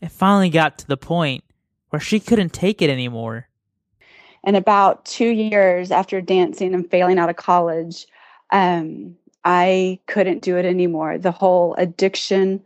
It 0.00 0.10
finally 0.10 0.50
got 0.50 0.78
to 0.78 0.86
the 0.86 0.96
point 0.96 1.44
where 1.90 2.00
she 2.00 2.18
couldn't 2.18 2.52
take 2.52 2.82
it 2.82 2.90
anymore. 2.90 3.48
And 4.44 4.56
about 4.56 5.04
two 5.04 5.28
years 5.28 5.90
after 5.90 6.20
dancing 6.20 6.74
and 6.74 6.90
failing 6.90 7.18
out 7.18 7.30
of 7.30 7.36
college, 7.36 8.06
um, 8.50 9.16
I 9.44 9.98
couldn't 10.06 10.42
do 10.42 10.56
it 10.56 10.64
anymore. 10.64 11.18
The 11.18 11.32
whole 11.32 11.74
addiction 11.74 12.62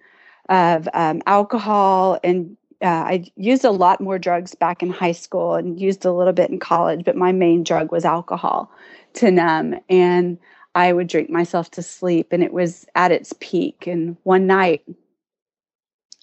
of 0.48 0.88
um, 0.94 1.22
alcohol 1.26 2.20
and 2.22 2.56
uh, 2.82 2.86
I 2.86 3.24
used 3.36 3.64
a 3.64 3.70
lot 3.70 4.00
more 4.00 4.18
drugs 4.18 4.54
back 4.54 4.82
in 4.82 4.90
high 4.90 5.12
school 5.12 5.54
and 5.54 5.80
used 5.80 6.04
a 6.04 6.12
little 6.12 6.32
bit 6.32 6.50
in 6.50 6.58
college, 6.58 7.04
but 7.04 7.16
my 7.16 7.32
main 7.32 7.64
drug 7.64 7.90
was 7.90 8.04
alcohol 8.04 8.70
to 9.14 9.30
numb. 9.30 9.76
And 9.88 10.38
I 10.74 10.92
would 10.92 11.06
drink 11.06 11.30
myself 11.30 11.70
to 11.72 11.82
sleep, 11.82 12.28
and 12.32 12.42
it 12.42 12.52
was 12.52 12.84
at 12.94 13.12
its 13.12 13.32
peak. 13.40 13.86
And 13.86 14.16
one 14.24 14.46
night, 14.46 14.82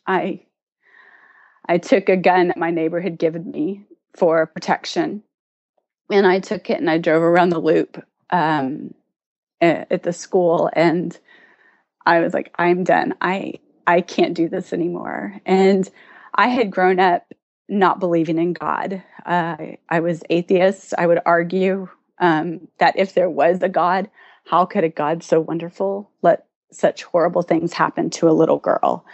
I 0.06 0.46
I 1.68 1.80
took 1.80 2.08
a 2.08 2.18
gun 2.18 2.50
that 2.50 2.58
my 2.58 2.70
neighbor 2.70 3.00
had 3.02 3.18
given 3.18 3.50
me 3.50 3.84
for 4.16 4.46
protection, 4.46 5.24
and 6.12 6.28
I 6.28 6.40
took 6.40 6.70
it 6.70 6.80
and 6.80 6.90
I 6.90 7.00
drove 7.00 7.24
around 7.24 7.50
the 7.50 7.60
loop 7.60 8.04
um, 8.30 8.94
at 9.64 10.04
the 10.04 10.14
school, 10.14 10.70
and 10.74 11.18
I 12.06 12.20
was 12.20 12.34
like, 12.34 12.54
I'm 12.58 12.84
done. 12.84 13.14
I 13.22 13.56
I 13.88 14.02
can't 14.02 14.34
do 14.34 14.48
this 14.48 14.74
anymore. 14.74 15.36
And 15.46 15.90
I 16.36 16.48
had 16.48 16.72
grown 16.72 17.00
up 17.00 17.34
not 17.70 18.00
believing 18.00 18.38
in 18.38 18.54
God. 18.54 19.04
Uh, 19.26 19.58
I 19.90 20.00
was 20.00 20.24
atheist. 20.30 20.94
I 20.98 21.08
would 21.08 21.20
argue 21.26 21.90
um, 22.20 22.68
that 22.80 22.98
if 22.98 23.14
there 23.14 23.30
was 23.30 23.62
a 23.62 23.70
God, 23.70 24.10
how 24.46 24.66
could 24.66 24.84
a 24.84 24.90
God 24.90 25.24
so 25.24 25.40
wonderful 25.40 26.10
let 26.22 26.46
such 26.72 27.04
horrible 27.04 27.42
things 27.42 27.74
happen 27.74 28.10
to 28.12 28.30
a 28.30 28.32
little 28.32 28.60
girl? 28.60 29.06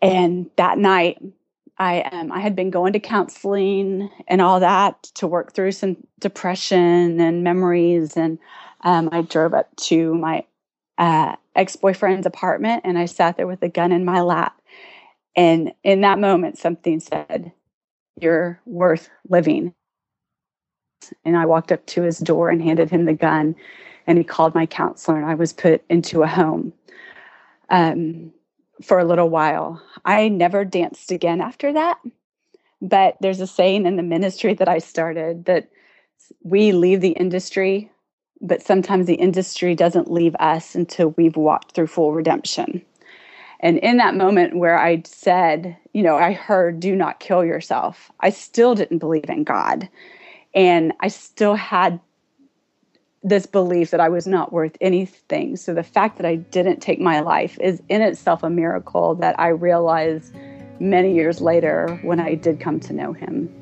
And 0.00 0.50
that 0.56 0.78
night, 0.78 1.22
I 1.78 2.02
um, 2.02 2.32
I 2.32 2.40
had 2.40 2.56
been 2.56 2.70
going 2.70 2.92
to 2.92 3.00
counseling 3.00 4.10
and 4.28 4.40
all 4.40 4.60
that 4.60 5.02
to 5.14 5.26
work 5.26 5.54
through 5.54 5.72
some 5.72 5.96
depression 6.20 7.20
and 7.20 7.44
memories, 7.44 8.16
and 8.16 8.38
um, 8.82 9.08
I 9.12 9.22
drove 9.22 9.54
up 9.54 9.74
to 9.76 10.14
my 10.14 10.44
uh, 10.98 11.36
ex 11.54 11.76
boyfriend's 11.76 12.26
apartment 12.26 12.82
and 12.84 12.98
I 12.98 13.06
sat 13.06 13.36
there 13.36 13.46
with 13.46 13.62
a 13.62 13.68
gun 13.68 13.92
in 13.92 14.04
my 14.04 14.20
lap. 14.20 14.60
And 15.34 15.72
in 15.82 16.02
that 16.02 16.18
moment, 16.18 16.58
something 16.58 17.00
said, 17.00 17.52
"You're 18.20 18.60
worth 18.66 19.08
living." 19.28 19.74
And 21.24 21.36
I 21.36 21.46
walked 21.46 21.72
up 21.72 21.84
to 21.86 22.02
his 22.02 22.18
door 22.18 22.50
and 22.50 22.62
handed 22.62 22.90
him 22.90 23.06
the 23.06 23.14
gun, 23.14 23.56
and 24.06 24.18
he 24.18 24.24
called 24.24 24.54
my 24.54 24.66
counselor, 24.66 25.16
and 25.16 25.26
I 25.26 25.34
was 25.34 25.52
put 25.52 25.82
into 25.88 26.22
a 26.22 26.26
home. 26.26 26.74
Um, 27.70 28.32
for 28.82 28.98
a 28.98 29.04
little 29.04 29.28
while. 29.28 29.80
I 30.04 30.28
never 30.28 30.64
danced 30.64 31.10
again 31.10 31.40
after 31.40 31.72
that. 31.72 31.98
But 32.80 33.16
there's 33.20 33.40
a 33.40 33.46
saying 33.46 33.86
in 33.86 33.96
the 33.96 34.02
ministry 34.02 34.54
that 34.54 34.68
I 34.68 34.78
started 34.78 35.44
that 35.44 35.68
we 36.42 36.72
leave 36.72 37.00
the 37.00 37.10
industry, 37.10 37.91
but 38.42 38.60
sometimes 38.60 39.06
the 39.06 39.14
industry 39.14 39.74
doesn't 39.74 40.10
leave 40.10 40.34
us 40.40 40.74
until 40.74 41.14
we've 41.16 41.36
walked 41.36 41.72
through 41.72 41.86
full 41.86 42.12
redemption. 42.12 42.82
And 43.60 43.78
in 43.78 43.98
that 43.98 44.16
moment 44.16 44.56
where 44.56 44.76
I 44.76 45.02
said, 45.06 45.76
you 45.92 46.02
know, 46.02 46.16
I 46.16 46.32
heard, 46.32 46.80
do 46.80 46.96
not 46.96 47.20
kill 47.20 47.44
yourself, 47.44 48.10
I 48.20 48.30
still 48.30 48.74
didn't 48.74 48.98
believe 48.98 49.30
in 49.30 49.44
God. 49.44 49.88
And 50.54 50.92
I 51.00 51.08
still 51.08 51.54
had 51.54 52.00
this 53.22 53.46
belief 53.46 53.92
that 53.92 54.00
I 54.00 54.08
was 54.08 54.26
not 54.26 54.52
worth 54.52 54.76
anything. 54.80 55.56
So 55.56 55.72
the 55.72 55.84
fact 55.84 56.16
that 56.16 56.26
I 56.26 56.34
didn't 56.34 56.80
take 56.80 57.00
my 57.00 57.20
life 57.20 57.56
is 57.60 57.80
in 57.88 58.02
itself 58.02 58.42
a 58.42 58.50
miracle 58.50 59.14
that 59.16 59.38
I 59.38 59.48
realized 59.48 60.34
many 60.80 61.14
years 61.14 61.40
later 61.40 62.00
when 62.02 62.18
I 62.18 62.34
did 62.34 62.58
come 62.58 62.80
to 62.80 62.92
know 62.92 63.12
him. 63.12 63.61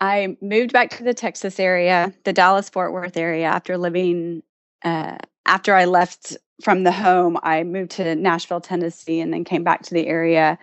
I 0.00 0.36
moved 0.40 0.72
back 0.72 0.90
to 0.90 1.04
the 1.04 1.14
Texas 1.14 1.60
area, 1.60 2.12
the 2.24 2.32
Dallas 2.32 2.68
Fort 2.68 2.92
Worth 2.92 3.16
area, 3.16 3.46
after 3.46 3.78
living. 3.78 4.42
Uh, 4.84 5.16
after 5.46 5.74
I 5.74 5.84
left 5.84 6.36
from 6.62 6.84
the 6.84 6.92
home, 6.92 7.38
I 7.42 7.64
moved 7.64 7.92
to 7.92 8.14
Nashville, 8.14 8.60
Tennessee, 8.60 9.20
and 9.20 9.32
then 9.32 9.44
came 9.44 9.64
back 9.64 9.82
to 9.82 9.94
the 9.94 10.06
area 10.06 10.58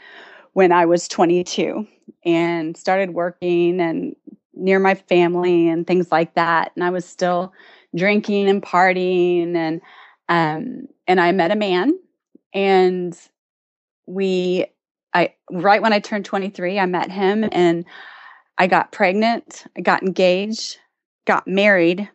when 0.53 0.71
I 0.71 0.85
was 0.85 1.07
22 1.07 1.87
and 2.25 2.75
started 2.75 3.13
working 3.13 3.79
and 3.79 4.15
near 4.53 4.79
my 4.79 4.95
family 4.95 5.69
and 5.69 5.87
things 5.87 6.11
like 6.11 6.35
that. 6.35 6.71
And 6.75 6.83
I 6.83 6.89
was 6.89 7.05
still 7.05 7.53
drinking 7.95 8.49
and 8.49 8.61
partying 8.61 9.55
and 9.55 9.81
um 10.29 10.87
and 11.07 11.19
I 11.19 11.31
met 11.33 11.51
a 11.51 11.55
man 11.55 11.99
and 12.53 13.17
we 14.05 14.65
I 15.13 15.33
right 15.51 15.81
when 15.81 15.93
I 15.93 15.99
turned 15.99 16.25
23, 16.25 16.79
I 16.79 16.85
met 16.85 17.11
him 17.11 17.47
and 17.51 17.85
I 18.61 18.67
got 18.67 18.91
pregnant, 18.91 19.65
I 19.75 19.81
got 19.81 20.03
engaged, 20.03 20.77
got 21.25 21.47
married, 21.47 22.07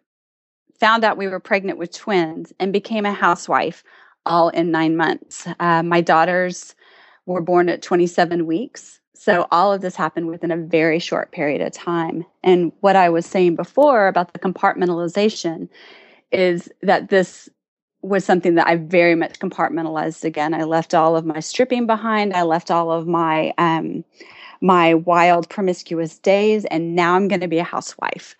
found 0.79 1.03
out 1.03 1.17
we 1.17 1.27
were 1.27 1.41
pregnant 1.41 1.77
with 1.77 1.91
twins, 1.91 2.53
and 2.61 2.73
became 2.73 3.05
a 3.05 3.13
housewife 3.13 3.83
all 4.27 4.51
in 4.51 4.71
nine 4.71 4.97
months. 4.97 5.49
Uh, 5.59 5.83
my 5.83 6.01
daughters 6.01 6.77
were 7.27 7.41
born 7.41 7.69
at 7.69 7.83
27 7.83 8.47
weeks. 8.47 9.01
So 9.13 9.49
all 9.51 9.73
of 9.73 9.81
this 9.81 9.97
happened 9.97 10.29
within 10.29 10.53
a 10.53 10.57
very 10.57 11.01
short 11.01 11.33
period 11.33 11.63
of 11.63 11.73
time. 11.73 12.25
And 12.45 12.71
what 12.79 12.95
I 12.95 13.09
was 13.09 13.27
saying 13.27 13.57
before 13.57 14.07
about 14.07 14.33
the 14.33 14.39
compartmentalization 14.39 15.69
is 16.31 16.71
that 16.81 17.09
this 17.09 17.49
was 18.03 18.25
something 18.25 18.55
that 18.55 18.69
I 18.69 18.77
very 18.77 19.17
much 19.17 19.41
compartmentalized 19.41 20.23
again. 20.23 20.55
I 20.55 20.63
left 20.63 20.95
all 20.95 21.17
of 21.17 21.27
my 21.27 21.41
stripping 21.41 21.89
behind. 21.89 22.35
I 22.35 22.43
left 22.43 22.71
all 22.71 22.93
of 22.93 23.09
my 23.09 23.53
um, 23.59 24.05
my 24.61 24.95
wild 24.95 25.49
promiscuous 25.49 26.19
days 26.19 26.65
and 26.67 26.95
now 26.95 27.15
I'm 27.15 27.29
going 27.29 27.41
to 27.41 27.49
be 27.49 27.59
a 27.59 27.65
housewife. 27.65 28.37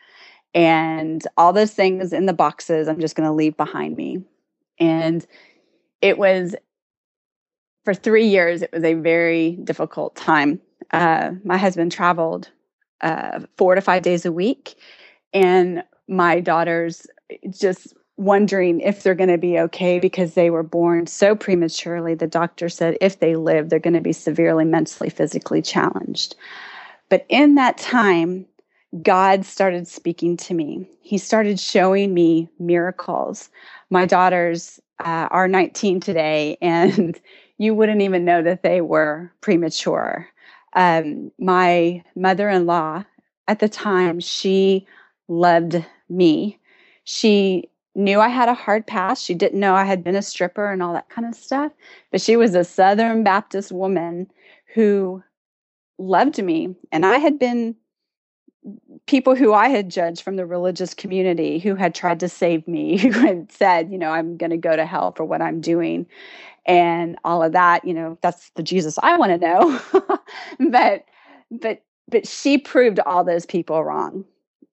And 0.55 1.23
all 1.37 1.53
those 1.53 1.73
things 1.73 2.13
in 2.13 2.27
the 2.27 2.33
boxes 2.33 2.89
I'm 2.89 3.01
just 3.01 3.17
going 3.17 3.29
to 3.29 3.35
leave 3.35 3.57
behind 3.57 3.97
me. 3.97 4.23
And 4.79 5.27
it 6.01 6.19
was 6.19 6.55
for 7.85 7.95
3 7.95 8.27
years 8.27 8.63
it 8.63 8.73
was 8.73 8.85
a 8.85 8.95
very 8.95 9.53
difficult 9.65 10.17
time. 10.17 10.61
Uh, 10.93 11.33
my 11.45 11.57
husband 11.57 11.93
traveled 11.93 12.51
uh, 13.01 13.41
4 13.57 13.75
to 13.75 13.81
5 13.81 14.03
days 14.03 14.25
a 14.25 14.33
week 14.33 14.77
and 15.33 15.83
my 16.09 16.41
daughters 16.41 17.07
just 17.51 17.95
wondering 18.17 18.81
if 18.81 19.03
they're 19.03 19.15
going 19.15 19.31
to 19.31 19.39
be 19.39 19.59
okay 19.59 19.99
because 19.99 20.35
they 20.35 20.51
were 20.51 20.63
born 20.63 21.07
so 21.07 21.35
prematurely. 21.35 22.15
The 22.15 22.27
doctor 22.27 22.69
said 22.69 22.97
if 23.01 23.21
they 23.21 23.37
live, 23.37 23.69
they're 23.69 23.79
going 23.79 23.95
to 23.95 24.01
be 24.01 24.13
severely 24.13 24.65
mentally, 24.65 25.11
physically 25.11 25.63
challenged. 25.63 26.35
But 27.09 27.27
in 27.29 27.57
that 27.57 27.79
time, 27.79 28.47
God 29.03 29.45
started 29.45 29.87
speaking 29.87 30.37
to 30.39 30.55
me. 30.55 30.89
He 31.01 31.19
started 31.19 31.61
showing 31.61 32.15
me 32.15 32.49
miracles. 32.59 33.51
My 33.91 34.07
daughters 34.07 34.81
uh, 34.99 35.29
are 35.31 35.49
19 35.49 36.01
today, 36.01 36.57
and 36.63 37.21
you 37.59 37.75
wouldn't 37.75 38.03
even 38.03 38.25
know 38.25 38.43
that 38.43 38.63
they 38.63 38.81
were 38.81 39.33
premature. 39.41 40.29
Um, 40.73 41.33
my 41.39 42.03
mother 42.15 42.49
in 42.49 42.67
law 42.67 43.05
at 43.49 43.61
the 43.61 43.69
time, 43.69 44.21
she 44.21 44.87
loved 45.29 45.85
me. 46.09 46.59
She 47.05 47.71
knew 47.97 48.21
I 48.21 48.29
had 48.29 48.49
a 48.49 48.55
hard 48.55 48.87
past. 48.87 49.25
She 49.25 49.35
didn't 49.35 49.61
know 49.61 49.75
I 49.75 49.85
had 49.85 50.05
been 50.05 50.17
a 50.17 50.23
stripper 50.23 50.71
and 50.71 50.83
all 50.83 50.93
that 50.93 51.09
kind 51.09 51.27
of 51.27 51.35
stuff. 51.35 51.73
But 52.13 52.21
she 52.21 52.37
was 52.37 52.55
a 52.55 52.65
Southern 52.65 53.25
Baptist 53.25 53.73
woman 53.73 54.31
who 54.75 55.23
loved 55.99 56.43
me. 56.43 56.77
And 56.93 57.05
I 57.05 57.19
had 57.19 57.39
been 57.39 57.75
people 59.07 59.35
who 59.35 59.53
I 59.53 59.69
had 59.69 59.91
judged 59.91 60.23
from 60.23 60.37
the 60.37 60.47
religious 60.47 60.95
community 60.95 61.59
who 61.59 61.75
had 61.75 61.95
tried 61.95 62.21
to 62.21 62.29
save 62.29 62.69
me, 62.69 62.99
who 62.99 63.11
had 63.11 63.51
said, 63.51 63.91
you 63.91 63.99
know, 63.99 64.11
I'm 64.11 64.37
going 64.37 64.51
to 64.51 64.57
go 64.57 64.77
to 64.77 64.87
hell 64.87 65.13
for 65.13 65.25
what 65.25 65.43
I'm 65.43 65.61
doing 65.61 66.07
and 66.67 67.17
all 67.25 67.43
of 67.43 67.53
that, 67.53 67.85
you 67.85 67.95
know, 67.95 68.19
that's 68.21 68.51
the 68.51 68.63
Jesus 68.63 68.99
I 69.03 69.17
want 69.17 69.33
to 69.33 69.39
know. 69.39 69.81
but 70.71 71.05
but 71.51 71.83
but 72.09 72.27
she 72.27 72.59
proved 72.59 73.01
all 73.01 73.25
those 73.25 73.47
people 73.47 73.83
wrong. 73.83 74.25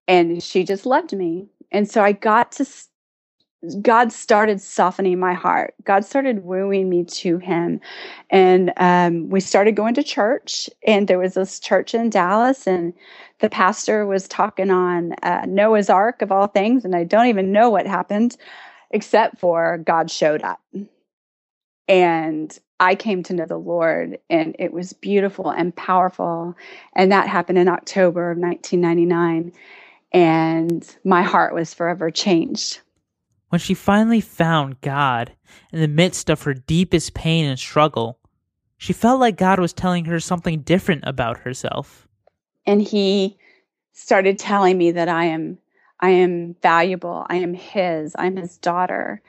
And 0.06 0.42
she 0.42 0.64
just 0.64 0.84
loved 0.84 1.12
me. 1.14 1.46
And 1.72 1.90
so 1.90 2.02
I 2.02 2.12
got 2.12 2.52
to 2.52 2.66
God 3.80 4.12
started 4.12 4.60
softening 4.60 5.18
my 5.18 5.34
heart. 5.34 5.74
God 5.84 6.04
started 6.04 6.44
wooing 6.44 6.88
me 6.88 7.04
to 7.04 7.38
Him. 7.38 7.80
And 8.30 8.72
um, 8.76 9.28
we 9.28 9.40
started 9.40 9.76
going 9.76 9.94
to 9.94 10.02
church. 10.02 10.68
And 10.86 11.08
there 11.08 11.18
was 11.18 11.34
this 11.34 11.60
church 11.60 11.94
in 11.94 12.10
Dallas, 12.10 12.66
and 12.66 12.92
the 13.40 13.50
pastor 13.50 14.06
was 14.06 14.28
talking 14.28 14.70
on 14.70 15.12
uh, 15.22 15.44
Noah's 15.46 15.90
Ark 15.90 16.22
of 16.22 16.32
all 16.32 16.46
things. 16.46 16.84
And 16.84 16.94
I 16.94 17.04
don't 17.04 17.26
even 17.26 17.52
know 17.52 17.70
what 17.70 17.86
happened, 17.86 18.36
except 18.90 19.38
for 19.38 19.78
God 19.78 20.10
showed 20.10 20.42
up. 20.42 20.60
And 21.86 22.58
I 22.80 22.94
came 22.94 23.22
to 23.24 23.34
know 23.34 23.46
the 23.46 23.56
Lord, 23.58 24.18
and 24.28 24.56
it 24.58 24.72
was 24.72 24.92
beautiful 24.92 25.50
and 25.50 25.74
powerful. 25.74 26.56
And 26.94 27.12
that 27.12 27.28
happened 27.28 27.58
in 27.58 27.68
October 27.68 28.30
of 28.30 28.38
1999. 28.38 29.52
And 30.12 30.96
my 31.04 31.22
heart 31.22 31.54
was 31.54 31.74
forever 31.74 32.10
changed 32.10 32.80
when 33.54 33.60
she 33.60 33.72
finally 33.72 34.20
found 34.20 34.80
God 34.80 35.30
in 35.72 35.80
the 35.80 35.86
midst 35.86 36.28
of 36.28 36.42
her 36.42 36.54
deepest 36.54 37.14
pain 37.14 37.44
and 37.44 37.56
struggle, 37.56 38.18
she 38.78 38.92
felt 38.92 39.20
like 39.20 39.36
God 39.36 39.60
was 39.60 39.72
telling 39.72 40.06
her 40.06 40.18
something 40.18 40.62
different 40.62 41.04
about 41.06 41.38
herself. 41.38 42.08
And 42.66 42.82
he 42.82 43.38
started 43.92 44.40
telling 44.40 44.76
me 44.76 44.90
that 44.90 45.08
I 45.08 45.26
am 45.26 45.58
I 46.00 46.10
am 46.10 46.56
valuable. 46.62 47.24
I 47.28 47.36
am 47.36 47.54
his. 47.54 48.16
I'm 48.18 48.34
his 48.34 48.58
daughter. 48.58 49.22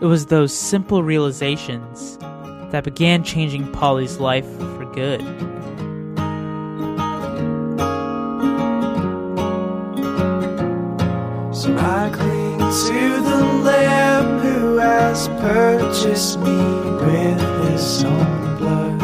It 0.00 0.06
was 0.06 0.26
those 0.26 0.54
simple 0.54 1.02
realizations 1.02 2.18
that 2.70 2.84
began 2.84 3.24
changing 3.24 3.72
Polly's 3.72 4.18
life 4.18 4.46
for 4.76 4.84
good. 4.94 5.22
So 11.52 11.76
I 11.76 12.10
cling 12.14 12.39
to 12.70 13.20
the 13.20 13.42
Lamb 13.64 14.38
who 14.38 14.76
has 14.76 15.26
purchased 15.26 16.38
me 16.38 16.56
with 17.02 17.40
his 17.68 18.04
own 18.04 18.56
blood. 18.58 19.02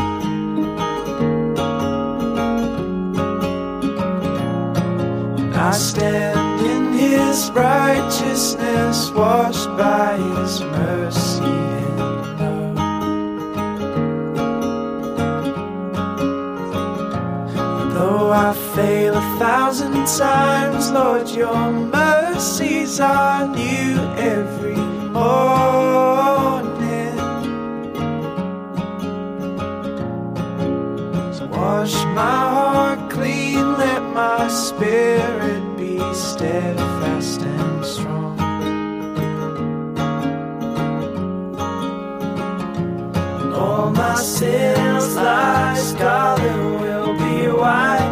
I 5.56 5.72
stand 5.72 6.60
in 6.64 6.92
his 6.92 7.50
righteousness, 7.50 9.10
washed 9.10 9.66
by 9.76 10.16
his 10.16 10.60
mercy 10.60 11.42
and 11.42 12.38
love. 12.38 12.76
Though 17.94 18.30
I 18.30 18.52
fail 18.76 19.16
a 19.16 19.38
thousand 19.40 20.06
times, 20.06 20.92
Lord, 20.92 21.28
your 21.30 21.56
mercies 22.86 23.00
are 23.00 23.46
new 23.48 23.98
every 24.16 24.76
morning. 25.10 25.18
So 31.32 31.46
wash 31.46 31.94
my 32.14 32.40
heart 32.54 33.10
clean, 33.10 33.76
let 33.78 34.02
my 34.14 34.48
spirit 34.48 35.76
be 35.76 35.98
steadfast 36.14 37.40
and 37.42 37.84
strong. 37.84 38.38
And 43.40 43.54
all 43.54 43.90
my 43.90 44.14
sins 44.14 45.16
like 45.16 45.76
scarlet 45.76 46.80
will 46.80 47.14
be 47.18 47.48
white 47.48 48.05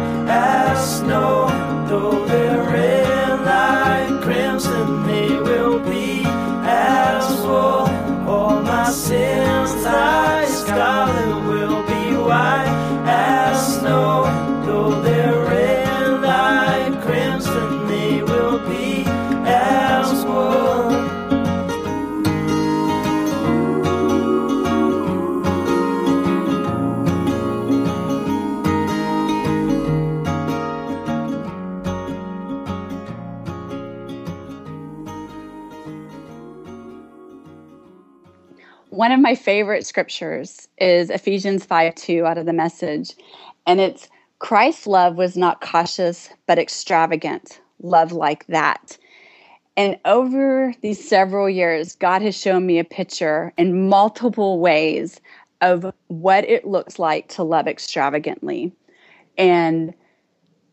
one 39.05 39.11
of 39.11 39.19
my 39.19 39.35
favorite 39.35 39.85
scriptures 39.85 40.67
is 40.79 41.11
Ephesians 41.11 41.63
5 41.63 41.93
2 41.93 42.25
out 42.25 42.39
of 42.39 42.47
the 42.47 42.53
message. 42.53 43.13
And 43.67 43.79
it's 43.79 44.09
Christ's 44.39 44.87
love 44.87 45.15
was 45.15 45.37
not 45.37 45.61
cautious, 45.61 46.31
but 46.47 46.57
extravagant. 46.57 47.61
Love 47.83 48.13
like 48.13 48.47
that. 48.47 48.97
And 49.77 49.99
over 50.05 50.73
these 50.81 51.07
several 51.07 51.47
years, 51.47 51.95
God 51.97 52.23
has 52.23 52.35
shown 52.35 52.65
me 52.65 52.79
a 52.79 52.83
picture 52.83 53.53
in 53.59 53.87
multiple 53.89 54.59
ways 54.59 55.21
of 55.61 55.93
what 56.07 56.43
it 56.45 56.65
looks 56.65 56.97
like 56.97 57.27
to 57.35 57.43
love 57.43 57.67
extravagantly. 57.67 58.73
And 59.37 59.93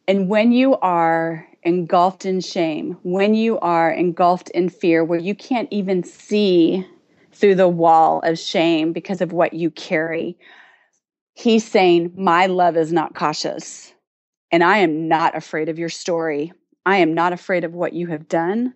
and 0.09 0.31
when 0.31 0.53
you 0.53 0.77
are 0.77 1.47
engulfed 1.65 2.25
in 2.25 2.41
shame, 2.41 2.97
when 3.03 3.35
you 3.35 3.59
are 3.59 3.91
engulfed 3.91 4.49
in 4.49 4.71
fear 4.71 5.05
where 5.05 5.21
you 5.21 5.35
can't 5.35 5.69
even 5.71 6.03
see 6.03 6.87
through 7.33 7.55
the 7.57 7.69
wall 7.69 8.21
of 8.25 8.39
shame 8.39 8.93
because 8.93 9.21
of 9.21 9.33
what 9.33 9.53
you 9.53 9.71
carry, 9.71 10.37
he's 11.35 11.67
saying, 11.67 12.13
My 12.17 12.47
love 12.47 12.77
is 12.77 12.93
not 12.93 13.15
cautious. 13.15 13.93
And 14.51 14.63
I 14.63 14.79
am 14.79 15.09
not 15.09 15.37
afraid 15.37 15.69
of 15.69 15.79
your 15.79 15.89
story. 15.89 16.53
I 16.85 16.99
am 16.99 17.15
not 17.15 17.33
afraid 17.33 17.65
of 17.65 17.75
what 17.75 17.95
you 17.95 18.09
have 18.09 18.29
done. 18.29 18.75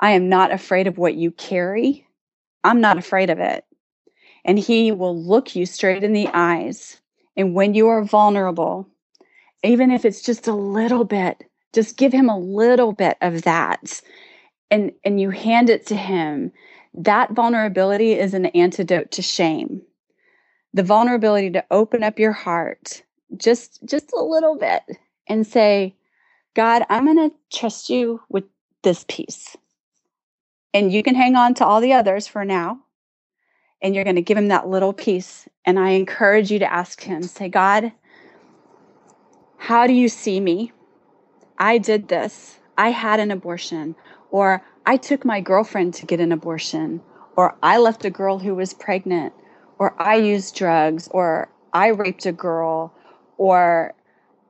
I 0.00 0.12
am 0.12 0.28
not 0.28 0.52
afraid 0.52 0.86
of 0.86 0.98
what 0.98 1.14
you 1.14 1.32
carry. 1.32 2.06
I'm 2.62 2.80
not 2.80 2.98
afraid 2.98 3.30
of 3.30 3.40
it. 3.40 3.64
And 4.44 4.58
he 4.58 4.92
will 4.92 5.20
look 5.20 5.56
you 5.56 5.66
straight 5.66 6.04
in 6.04 6.12
the 6.12 6.28
eyes. 6.28 7.00
And 7.36 7.54
when 7.54 7.74
you 7.74 7.88
are 7.88 8.04
vulnerable, 8.04 8.88
even 9.64 9.90
if 9.90 10.04
it's 10.04 10.22
just 10.22 10.46
a 10.46 10.54
little 10.54 11.04
bit, 11.04 11.42
just 11.72 11.96
give 11.96 12.12
him 12.12 12.28
a 12.28 12.38
little 12.38 12.92
bit 12.92 13.16
of 13.20 13.42
that. 13.42 14.00
And, 14.70 14.92
and 15.04 15.20
you 15.20 15.30
hand 15.30 15.70
it 15.70 15.86
to 15.86 15.96
him. 15.96 16.52
That 16.96 17.32
vulnerability 17.32 18.12
is 18.12 18.34
an 18.34 18.46
antidote 18.46 19.10
to 19.12 19.22
shame. 19.22 19.82
The 20.72 20.82
vulnerability 20.82 21.50
to 21.52 21.64
open 21.70 22.02
up 22.02 22.18
your 22.18 22.32
heart 22.32 23.02
just 23.36 23.80
just 23.84 24.12
a 24.12 24.22
little 24.22 24.56
bit 24.56 24.82
and 25.28 25.46
say, 25.46 25.96
God, 26.54 26.84
I'm 26.88 27.04
going 27.04 27.30
to 27.30 27.36
trust 27.52 27.90
you 27.90 28.20
with 28.28 28.44
this 28.82 29.04
piece. 29.08 29.56
And 30.72 30.92
you 30.92 31.02
can 31.02 31.14
hang 31.14 31.36
on 31.36 31.54
to 31.54 31.66
all 31.66 31.80
the 31.80 31.92
others 31.92 32.26
for 32.26 32.44
now. 32.44 32.80
And 33.82 33.94
you're 33.94 34.04
going 34.04 34.16
to 34.16 34.22
give 34.22 34.38
him 34.38 34.48
that 34.48 34.68
little 34.68 34.92
piece. 34.92 35.48
And 35.64 35.78
I 35.78 35.90
encourage 35.90 36.50
you 36.50 36.58
to 36.60 36.72
ask 36.72 37.02
him, 37.02 37.22
say, 37.22 37.48
God, 37.48 37.92
how 39.58 39.86
do 39.86 39.92
you 39.92 40.08
see 40.08 40.40
me? 40.40 40.72
I 41.58 41.78
did 41.78 42.08
this. 42.08 42.58
I 42.78 42.90
had 42.90 43.20
an 43.20 43.30
abortion. 43.30 43.96
Or 44.30 44.62
I 44.86 44.96
took 44.96 45.24
my 45.24 45.40
girlfriend 45.40 45.94
to 45.94 46.06
get 46.06 46.20
an 46.20 46.32
abortion. 46.32 47.02
Or 47.36 47.56
I 47.62 47.78
left 47.78 48.04
a 48.04 48.10
girl 48.10 48.38
who 48.38 48.54
was 48.54 48.72
pregnant. 48.72 49.34
Or 49.78 50.00
I 50.00 50.16
used 50.16 50.54
drugs. 50.54 51.08
Or 51.10 51.48
I 51.72 51.88
raped 51.88 52.24
a 52.24 52.32
girl. 52.32 52.94
Or 53.36 53.94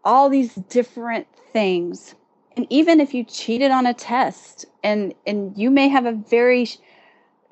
all 0.05 0.31
these 0.31 0.55
different 0.55 1.27
things 1.53 2.15
and 2.57 2.67
even 2.71 3.01
if 3.01 3.13
you 3.13 3.25
cheated 3.25 3.71
on 3.71 3.87
a 3.87 3.95
test 3.95 4.65
and 4.83 5.13
and 5.27 5.57
you 5.57 5.71
may 5.71 5.89
have 5.89 6.07
a 6.07 6.13
very 6.13 6.69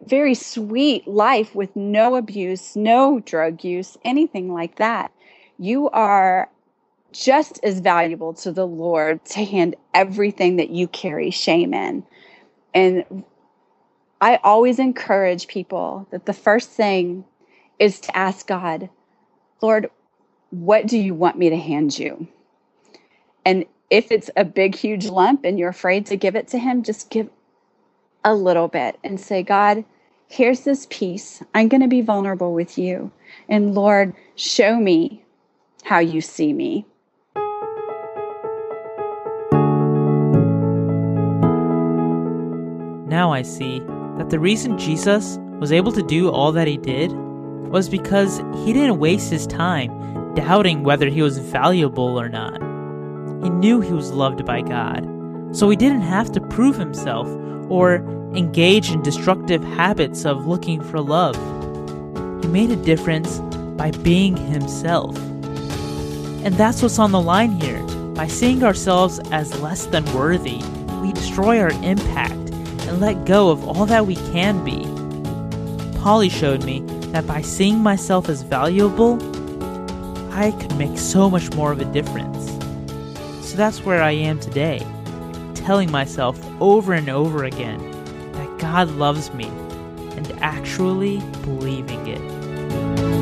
very 0.06 0.34
sweet 0.34 1.06
life 1.06 1.54
with 1.54 1.74
no 1.76 2.14
abuse 2.14 2.76
no 2.76 3.20
drug 3.20 3.64
use 3.64 3.98
anything 4.04 4.52
like 4.52 4.76
that 4.76 5.10
you 5.58 5.88
are 5.90 6.48
just 7.12 7.60
as 7.62 7.80
valuable 7.80 8.32
to 8.32 8.52
the 8.52 8.66
lord 8.66 9.24
to 9.24 9.44
hand 9.44 9.74
everything 9.92 10.56
that 10.56 10.70
you 10.70 10.86
carry 10.88 11.30
shame 11.30 11.74
in 11.74 12.04
and 12.74 13.24
i 14.20 14.36
always 14.42 14.78
encourage 14.78 15.46
people 15.46 16.06
that 16.10 16.26
the 16.26 16.32
first 16.32 16.70
thing 16.70 17.24
is 17.78 18.00
to 18.00 18.16
ask 18.16 18.46
god 18.46 18.90
lord 19.62 19.88
what 20.50 20.86
do 20.86 20.98
you 20.98 21.14
want 21.14 21.38
me 21.38 21.50
to 21.50 21.56
hand 21.56 21.98
you 21.98 22.28
and 23.44 23.66
if 23.90 24.10
it's 24.10 24.30
a 24.36 24.44
big, 24.44 24.74
huge 24.74 25.06
lump 25.06 25.44
and 25.44 25.58
you're 25.58 25.68
afraid 25.68 26.06
to 26.06 26.16
give 26.16 26.34
it 26.36 26.48
to 26.48 26.58
Him, 26.58 26.82
just 26.82 27.10
give 27.10 27.28
a 28.24 28.34
little 28.34 28.68
bit 28.68 28.98
and 29.04 29.20
say, 29.20 29.42
God, 29.42 29.84
here's 30.28 30.60
this 30.60 30.86
piece. 30.90 31.42
I'm 31.54 31.68
going 31.68 31.82
to 31.82 31.88
be 31.88 32.00
vulnerable 32.00 32.54
with 32.54 32.78
you. 32.78 33.12
And 33.48 33.74
Lord, 33.74 34.14
show 34.36 34.76
me 34.76 35.24
how 35.84 35.98
you 35.98 36.20
see 36.20 36.52
me. 36.52 36.86
Now 43.14 43.30
I 43.32 43.42
see 43.42 43.78
that 44.18 44.30
the 44.30 44.40
reason 44.40 44.76
Jesus 44.76 45.38
was 45.60 45.70
able 45.70 45.92
to 45.92 46.02
do 46.02 46.30
all 46.30 46.50
that 46.50 46.66
he 46.66 46.76
did 46.76 47.12
was 47.12 47.88
because 47.88 48.38
he 48.64 48.72
didn't 48.72 48.98
waste 48.98 49.30
his 49.30 49.46
time 49.46 50.34
doubting 50.34 50.82
whether 50.82 51.08
he 51.08 51.22
was 51.22 51.38
valuable 51.38 52.20
or 52.20 52.28
not. 52.28 52.60
He 53.40 53.50
knew 53.50 53.80
he 53.80 53.92
was 53.92 54.10
loved 54.10 54.44
by 54.44 54.62
God, 54.62 55.06
so 55.52 55.70
he 55.70 55.76
didn't 55.76 56.00
have 56.00 56.32
to 56.32 56.40
prove 56.40 56.74
himself 56.76 57.28
or 57.70 57.98
engage 58.34 58.90
in 58.90 59.00
destructive 59.00 59.62
habits 59.62 60.24
of 60.24 60.48
looking 60.48 60.82
for 60.82 61.00
love. 61.00 61.36
He 62.42 62.48
made 62.48 62.72
a 62.72 62.84
difference 62.84 63.38
by 63.78 63.92
being 63.92 64.36
himself. 64.36 65.16
And 66.44 66.54
that's 66.54 66.82
what's 66.82 66.98
on 66.98 67.12
the 67.12 67.20
line 67.20 67.60
here. 67.60 67.80
By 68.16 68.26
seeing 68.26 68.64
ourselves 68.64 69.20
as 69.30 69.60
less 69.60 69.86
than 69.86 70.04
worthy, 70.12 70.60
we 71.00 71.12
destroy 71.12 71.60
our 71.60 71.70
impact 71.84 72.43
and 72.94 73.02
let 73.02 73.24
go 73.24 73.50
of 73.50 73.66
all 73.66 73.86
that 73.86 74.06
we 74.06 74.14
can 74.14 74.64
be. 74.64 74.78
Polly 75.98 76.28
showed 76.28 76.62
me 76.64 76.80
that 77.10 77.26
by 77.26 77.40
seeing 77.40 77.80
myself 77.80 78.28
as 78.28 78.42
valuable, 78.42 79.14
I 80.32 80.52
could 80.52 80.76
make 80.76 80.96
so 80.96 81.28
much 81.28 81.52
more 81.54 81.72
of 81.72 81.80
a 81.80 81.86
difference. 81.86 82.46
So 83.44 83.56
that's 83.56 83.84
where 83.84 84.00
I 84.00 84.12
am 84.12 84.38
today, 84.38 84.86
telling 85.56 85.90
myself 85.90 86.38
over 86.60 86.92
and 86.92 87.08
over 87.08 87.42
again 87.42 87.80
that 88.32 88.58
God 88.58 88.90
loves 88.90 89.34
me 89.34 89.46
and 90.16 90.30
actually 90.40 91.18
believing 91.42 92.06
it. 92.06 93.13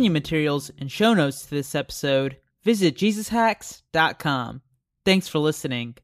Companion 0.00 0.12
materials 0.14 0.70
and 0.78 0.90
show 0.90 1.12
notes 1.12 1.42
to 1.42 1.50
this 1.50 1.74
episode, 1.74 2.38
visit 2.62 2.96
JesusHacks.com. 2.96 4.62
Thanks 5.04 5.28
for 5.28 5.40
listening. 5.40 5.94